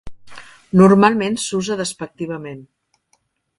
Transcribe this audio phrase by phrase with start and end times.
[0.81, 2.67] Normalment s'usa despectivament.